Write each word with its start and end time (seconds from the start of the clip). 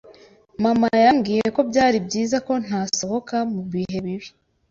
Mama 0.63 0.87
yambwiye 1.05 1.45
ko 1.55 1.61
byari 1.69 1.97
byiza 2.07 2.37
ko 2.47 2.53
ntasohoka 2.65 3.35
mu 3.53 3.61
bihe 3.71 3.97
bibi. 4.05 4.27